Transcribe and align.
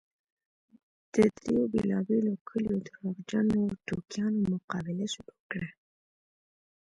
د 1.13 1.15
دريو 1.35 1.63
بېلابېلو 1.73 2.33
کليو 2.47 2.75
درواغجنو 2.87 3.59
ټوکیانو 3.87 4.39
مقابله 4.53 5.05
شروع 5.13 5.39
کړه. 5.51 5.69